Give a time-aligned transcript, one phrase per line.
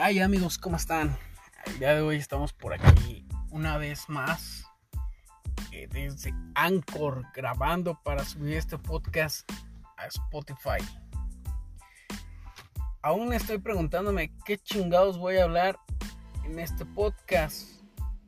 [0.00, 1.18] Ay amigos, ¿cómo están?
[1.66, 4.64] El día de hoy estamos por aquí una vez más
[5.72, 9.50] eh, desde Anchor grabando para subir este podcast
[9.96, 10.78] a Spotify.
[13.02, 15.80] Aún estoy preguntándome qué chingados voy a hablar
[16.44, 17.68] en este podcast.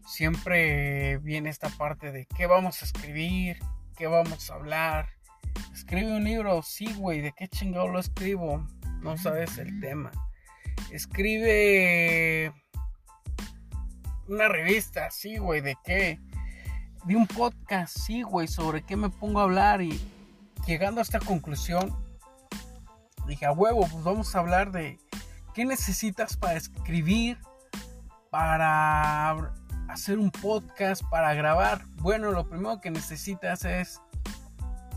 [0.05, 3.61] Siempre viene esta parte de qué vamos a escribir,
[3.97, 5.11] qué vamos a hablar.
[5.73, 8.67] Escribe un libro, sí, güey, ¿de qué chingado lo escribo?
[9.03, 10.11] No sabes el tema
[10.91, 12.53] escribe
[14.29, 16.21] una revista, sí, güey, ¿de qué?
[17.05, 20.01] De un podcast, sí, güey, sobre qué me pongo a hablar y
[20.67, 21.97] llegando a esta conclusión,
[23.27, 24.99] dije, a huevo, pues vamos a hablar de
[25.55, 27.39] qué necesitas para escribir,
[28.31, 29.53] para
[29.89, 31.85] hacer un podcast, para grabar.
[31.97, 34.01] Bueno, lo primero que necesitas es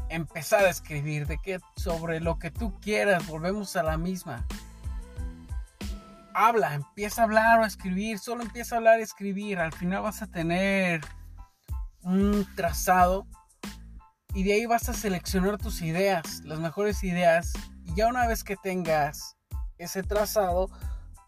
[0.09, 4.45] empezar a escribir, de qué, sobre lo que tú quieras, volvemos a la misma
[6.33, 10.03] habla, empieza a hablar o a escribir, solo empieza a hablar y escribir, al final
[10.03, 11.01] vas a tener
[12.01, 13.27] un trazado
[14.33, 17.53] y de ahí vas a seleccionar tus ideas, las mejores ideas,
[17.83, 19.37] y ya una vez que tengas
[19.77, 20.69] ese trazado,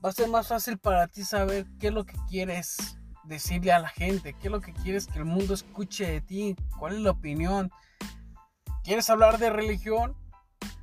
[0.04, 3.80] va a ser más fácil para ti saber qué es lo que quieres decirle a
[3.80, 7.02] la gente, qué es lo que quieres que el mundo escuche de ti, cuál es
[7.02, 7.72] la opinión.
[8.84, 10.16] ¿Quieres hablar de religión?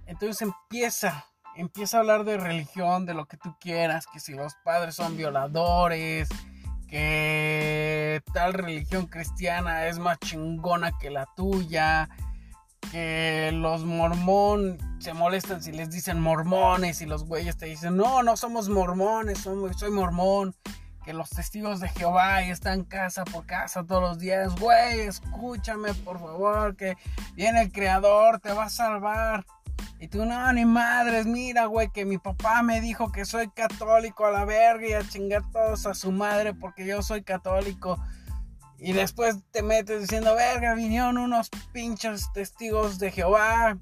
[0.06, 4.54] Entonces empieza empieza a hablar de religión, de lo que tú quieras, que si los
[4.64, 6.28] padres son violadores,
[6.88, 12.08] que tal religión cristiana es más chingona que la tuya,
[12.90, 18.22] que los mormón se molestan si les dicen mormones y los güeyes te dicen, no,
[18.22, 20.54] no somos mormones, soy mormón,
[21.04, 26.20] que los testigos de Jehová están casa por casa todos los días, güey, escúchame por
[26.20, 26.96] favor, que
[27.34, 29.44] viene el Creador, te va a salvar.
[30.02, 34.26] Y tú, no, ni madres, mira, güey, que mi papá me dijo que soy católico
[34.26, 38.04] a la verga y a chingar todos a su madre porque yo soy católico.
[38.78, 43.78] Y después te metes diciendo, verga, vinieron unos pinches testigos de Jehová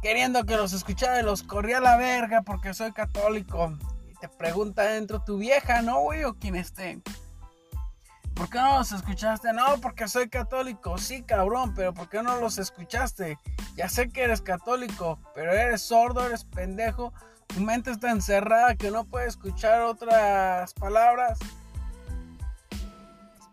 [0.00, 3.76] queriendo que los escuchara y los corría a la verga porque soy católico.
[4.08, 6.24] Y te pregunta dentro tu vieja, ¿no, güey?
[6.24, 7.02] O quien esté.
[8.42, 9.52] ¿Por qué no los escuchaste?
[9.52, 10.98] No, porque soy católico.
[10.98, 13.38] Sí, cabrón, pero ¿por qué no los escuchaste?
[13.76, 17.12] Ya sé que eres católico, pero eres sordo, eres pendejo.
[17.46, 21.38] Tu mente está encerrada que no puede escuchar otras palabras.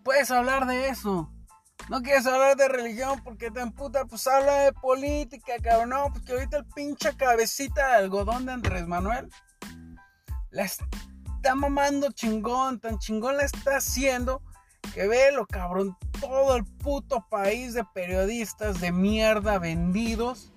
[0.04, 1.30] Puedes hablar de eso.
[1.88, 5.90] No quieres hablar de religión porque te emputa, pues habla de política, cabrón.
[5.90, 9.30] No, porque ahorita el pinche cabecita de algodón de Andrés Manuel
[10.50, 10.88] la está
[11.54, 14.42] mamando chingón, tan chingón la está haciendo
[14.94, 20.52] que velo, cabrón, todo el puto país de periodistas de mierda vendidos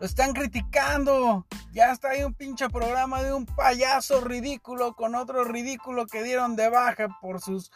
[0.00, 1.46] lo están criticando.
[1.72, 6.56] Ya está ahí un pinche programa de un payaso ridículo con otro ridículo que dieron
[6.56, 7.70] de baja por sus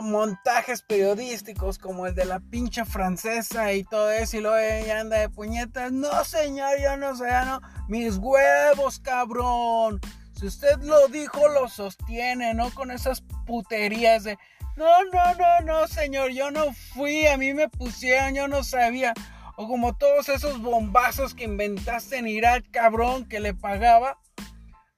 [0.00, 5.18] montajes periodísticos como el de la pinche francesa y todo eso y luego ella anda
[5.18, 5.90] de puñetas.
[5.90, 7.60] No, señor, yo no sé, no.
[7.88, 10.00] Mis huevos, cabrón.
[10.38, 14.38] Si usted lo dijo, lo sostiene, no con esas puterías de
[14.76, 19.14] no, no, no, no, señor, yo no fui, a mí me pusieron, yo no sabía.
[19.56, 24.18] O como todos esos bombazos que inventaste en Irak, cabrón, que le pagaba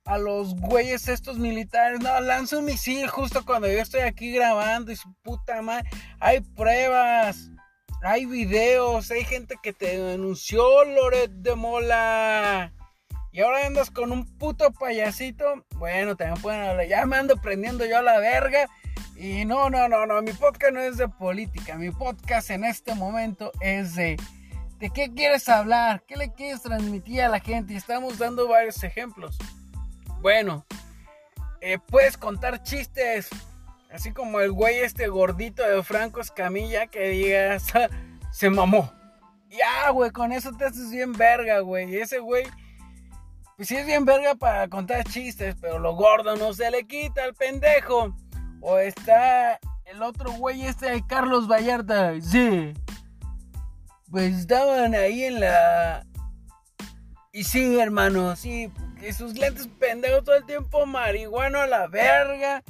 [0.04, 2.00] a los güeyes estos militares.
[2.00, 5.88] No, lanza un misil justo cuando yo estoy aquí grabando y su puta madre.
[6.20, 7.50] Hay pruebas,
[8.02, 12.72] hay videos, hay gente que te denunció, Loret de Mola.
[13.32, 15.64] Y ahora andas con un puto payasito.
[15.76, 16.86] Bueno, también pueden hablar.
[16.86, 18.68] Ya me ando prendiendo yo a la verga.
[19.22, 22.92] Y no, no, no, no, mi podcast no es de política, mi podcast en este
[22.96, 24.16] momento es de
[24.80, 28.82] de qué quieres hablar, qué le quieres transmitir a la gente y estamos dando varios
[28.82, 29.38] ejemplos.
[30.20, 30.66] Bueno,
[31.60, 33.28] eh, puedes contar chistes,
[33.92, 37.72] así como el güey este gordito de Franco Escamilla que digas,
[38.32, 38.92] se mamó.
[39.48, 41.94] Ya, güey, con eso te haces bien verga, güey.
[41.94, 42.42] Ese güey,
[43.56, 47.22] pues sí es bien verga para contar chistes, pero lo gordo no se le quita
[47.22, 48.16] al pendejo.
[48.62, 52.18] O está el otro güey este de Carlos Vallarta.
[52.20, 52.72] Sí.
[54.10, 56.06] Pues estaban ahí en la...
[57.32, 58.72] Y sí, hermano, sí.
[59.16, 62.62] Sus lentes pendejos todo el tiempo marihuano a la verga.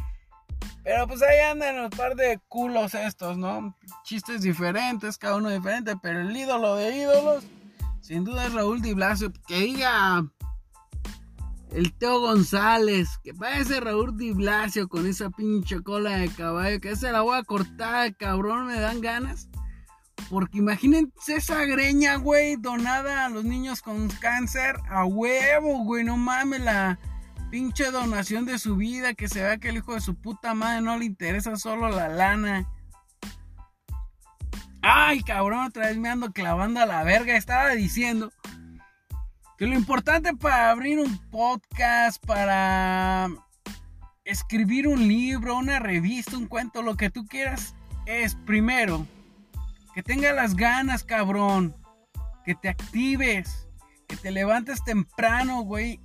[0.82, 3.76] Pero pues ahí andan un par de culos estos, ¿no?
[4.04, 5.94] Chistes diferentes, cada uno diferente.
[6.02, 7.44] Pero el ídolo de ídolos,
[8.00, 9.30] sin duda es Raúl Di Blasio.
[9.46, 10.24] Que diga
[11.74, 16.96] el Teo González, que parece Raúl Di Blasio con esa pinche cola de caballo, que
[16.96, 19.48] se la voy a cortar, cabrón, me dan ganas.
[20.28, 26.16] Porque imagínense esa greña, güey, donada a los niños con cáncer, a huevo, güey, no
[26.16, 26.98] mames, la
[27.50, 30.82] pinche donación de su vida, que se vea que el hijo de su puta madre
[30.82, 32.68] no le interesa solo la lana.
[34.82, 37.36] Ay, cabrón, otra vez me ando clavando a la verga.
[37.36, 38.32] Estaba diciendo
[39.62, 43.28] que lo importante para abrir un podcast, para
[44.24, 49.06] escribir un libro, una revista, un cuento, lo que tú quieras, es primero
[49.94, 51.76] que tengas las ganas, cabrón,
[52.44, 53.68] que te actives,
[54.08, 56.00] que te levantes temprano, güey,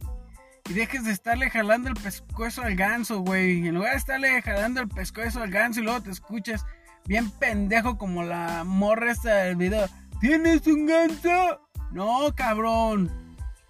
[0.69, 3.67] y dejes de estarle jalando el pescuezo al ganso, güey.
[3.67, 6.63] En lugar de estarle jalando el pescuezo al ganso y luego te escuchas
[7.07, 9.87] bien pendejo como la morra esta del video.
[10.21, 11.67] ¿Tienes un ganso?
[11.91, 13.26] No, cabrón.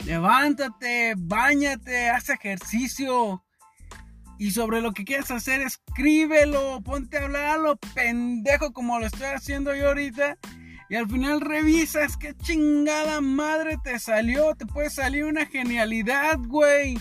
[0.07, 3.44] Levántate, bañate, haz ejercicio.
[4.39, 9.75] Y sobre lo que quieras hacer, escríbelo, ponte a hablarlo, pendejo como lo estoy haciendo
[9.75, 10.38] yo ahorita.
[10.89, 14.56] Y al final revisas qué chingada madre te salió.
[14.56, 16.98] Te puede salir una genialidad, güey.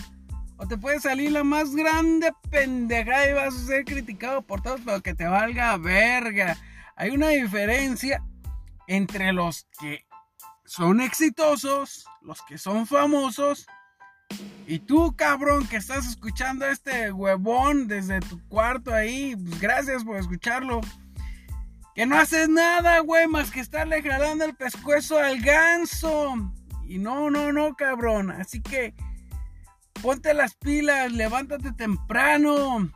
[0.57, 4.81] O te puede salir la más grande pendejada y vas a ser criticado por todos,
[4.83, 6.57] pero que te valga verga.
[6.97, 8.21] Hay una diferencia
[8.85, 10.06] entre los que
[10.67, 13.65] son exitosos, los que son famosos.
[14.67, 20.17] Y tú, cabrón, que estás escuchando este huevón desde tu cuarto ahí, pues gracias por
[20.17, 20.81] escucharlo.
[21.95, 26.35] Que no haces nada, güey, más que estarle jalando el pescuezo al ganso.
[26.85, 28.29] Y no, no, no, cabrón.
[28.29, 28.93] Así que
[30.01, 32.91] ponte las pilas, levántate temprano.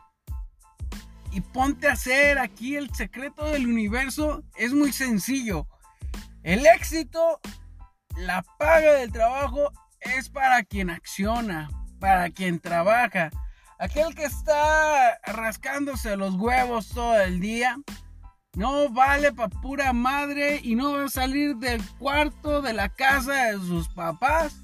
[1.32, 4.44] Y ponte a hacer aquí el secreto del universo.
[4.56, 5.66] Es muy sencillo.
[6.42, 7.40] El éxito,
[8.16, 11.68] la paga del trabajo es para quien acciona,
[11.98, 13.30] para quien trabaja.
[13.78, 17.78] Aquel que está rascándose los huevos todo el día
[18.54, 23.32] no vale pa' pura madre y no va a salir del cuarto de la casa
[23.32, 24.54] de sus papás.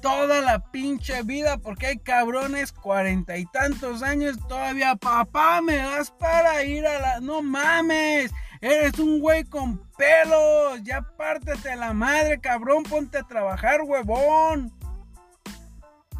[0.00, 4.96] Toda la pinche vida porque hay cabrones cuarenta y tantos años todavía.
[4.96, 7.20] Papá, me das para ir a la...
[7.20, 8.32] No mames.
[8.62, 10.82] Eres un güey con pelos.
[10.82, 12.84] Ya pártete la madre, cabrón.
[12.84, 14.72] Ponte a trabajar, huevón.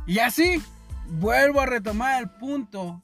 [0.06, 0.62] Y así,
[1.06, 3.00] vuelvo a retomar el punto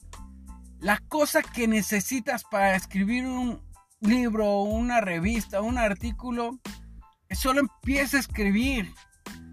[0.80, 3.60] la cosa que necesitas para escribir un
[4.00, 6.58] libro, una revista, un artículo,
[7.30, 8.92] solo empieza a escribir.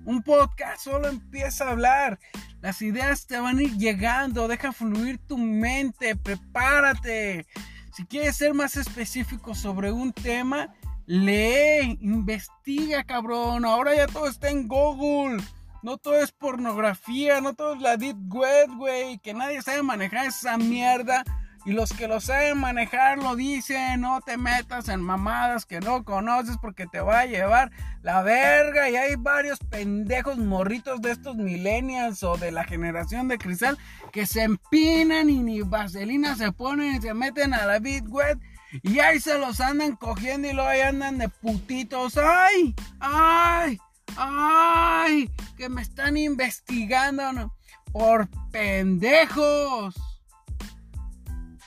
[0.05, 2.19] Un podcast solo empieza a hablar.
[2.61, 4.47] Las ideas te van a ir llegando.
[4.47, 6.15] Deja fluir tu mente.
[6.15, 7.47] Prepárate.
[7.95, 10.75] Si quieres ser más específico sobre un tema,
[11.06, 13.63] lee, investiga, cabrón.
[13.63, 15.42] Ahora ya todo está en Google.
[15.81, 19.18] No todo es pornografía, no todo es la deep web, güey.
[19.19, 21.24] Que nadie sabe manejar esa mierda.
[21.65, 26.03] Y los que lo saben manejar lo dicen, no te metas en mamadas que no
[26.03, 27.71] conoces porque te va a llevar
[28.03, 28.88] la verga.
[28.88, 33.79] Y hay varios pendejos morritos de estos millennials o de la generación de cristal
[34.12, 38.39] que se empinan y ni vaselina se ponen y se meten a la deep web.
[38.83, 42.15] Y ahí se los andan cogiendo y luego ahí andan de putitos.
[42.18, 42.75] ¡Ay!
[43.00, 43.79] ¡Ay!
[44.18, 45.31] ¡Ay!
[45.57, 47.51] Que me están investigando
[47.91, 49.95] por pendejos.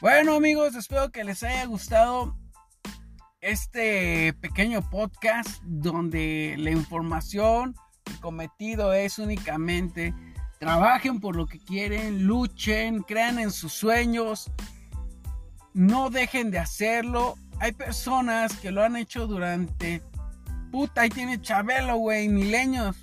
[0.00, 2.36] Bueno amigos, espero que les haya gustado
[3.40, 7.74] este pequeño podcast donde la información,
[8.20, 10.14] cometido es únicamente
[10.60, 14.52] trabajen por lo que quieren, luchen, crean en sus sueños,
[15.74, 17.34] no dejen de hacerlo.
[17.58, 20.00] Hay personas que lo han hecho durante
[20.70, 22.96] Puta, ahí tiene Chabelo, güey, milenios.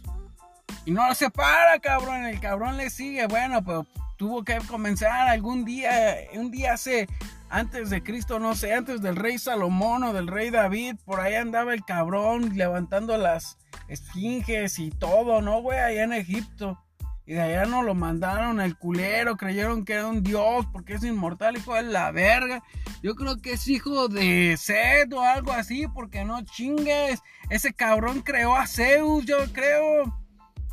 [0.86, 2.26] Y no se para, cabrón.
[2.26, 3.26] El cabrón le sigue.
[3.28, 3.88] Bueno, pero
[4.26, 7.08] tuvo que comenzar algún día, un día hace,
[7.48, 11.36] antes de Cristo, no sé, antes del rey Salomón o del rey David, por ahí
[11.36, 15.78] andaba el cabrón levantando las esfinges y todo, ¿no, güey?
[15.78, 16.82] Allá en Egipto.
[17.28, 21.04] Y de allá no lo mandaron al culero, creyeron que era un dios porque es
[21.04, 22.64] inmortal, hijo de la verga.
[23.04, 27.22] Yo creo que es hijo de Seth o algo así, porque no chingues.
[27.52, 30.06] Ese cabrón creó a Zeus, yo creo.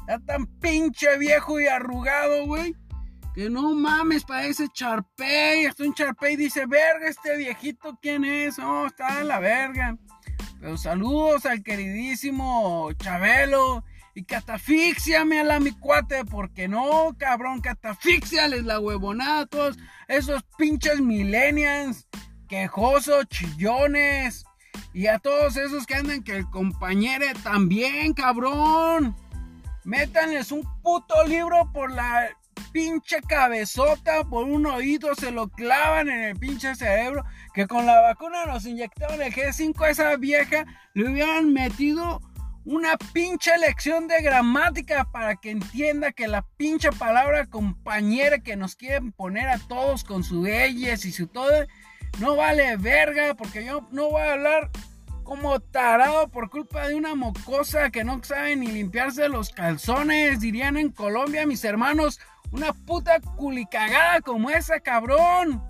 [0.08, 2.74] Está tan pinche viejo y arrugado, güey.
[3.34, 5.64] Que no mames, parece Charpey.
[5.64, 8.58] Hasta un Charpey dice, verga, este viejito, ¿quién es?
[8.58, 9.96] Oh, está de la verga.
[10.60, 13.84] Pero saludos al queridísimo Chabelo.
[14.14, 21.00] Y catafíxiame a la mi cuate, porque no, cabrón, catafíxiales la huevonada todos esos pinches
[21.00, 22.06] millennials,
[22.46, 24.44] quejosos, chillones.
[24.92, 29.16] Y a todos esos que andan que el compañero también, cabrón.
[29.84, 32.28] Métanles un puto libro por la
[32.72, 37.24] pinche cabezota, por un oído se lo clavan en el pinche cerebro.
[37.54, 40.64] Que con la vacuna nos inyectaban el G5 a esa vieja,
[40.94, 42.20] le hubieran metido
[42.64, 48.76] una pinche lección de gramática para que entienda que la pinche palabra compañera que nos
[48.76, 51.66] quieren poner a todos con su ellas y su todo
[52.20, 54.70] no vale verga porque yo no voy a hablar
[55.24, 60.76] como tarado por culpa de una mocosa que no sabe ni limpiarse los calzones, dirían
[60.76, 62.20] en Colombia mis hermanos,
[62.52, 65.62] una puta culicagada como esa cabrón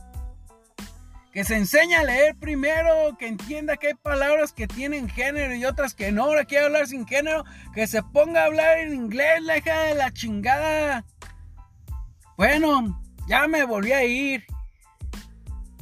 [1.33, 5.65] que se enseña a leer primero, que entienda que hay palabras que tienen género y
[5.65, 6.25] otras que no.
[6.25, 9.95] Ahora quiere hablar sin género, que se ponga a hablar en inglés, la hija de
[9.95, 11.07] la chingada.
[12.37, 14.45] Bueno, ya me volví a ir.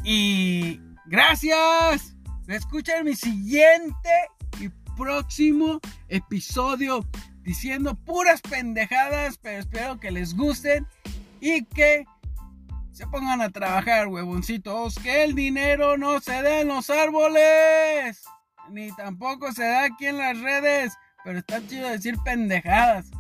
[0.05, 2.15] Y gracias.
[2.47, 4.11] Escuchen mi siguiente
[4.61, 7.05] y próximo episodio
[7.43, 10.87] diciendo puras pendejadas, pero espero que les gusten
[11.41, 12.05] y que
[12.93, 14.97] se pongan a trabajar, huevoncitos.
[14.97, 18.23] Que el dinero no se dé en los árboles.
[18.71, 20.93] Ni tampoco se da aquí en las redes.
[21.25, 23.11] Pero está chido decir pendejadas.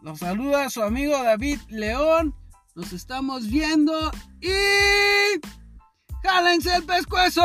[0.00, 2.34] Los saluda su amigo David León.
[2.74, 4.50] Nos estamos viendo y...
[6.22, 7.42] ¡Jálense el pescuezo!